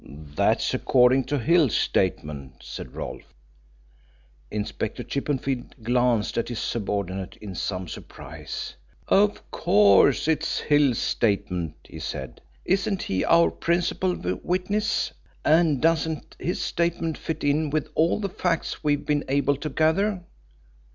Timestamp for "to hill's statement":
1.25-2.63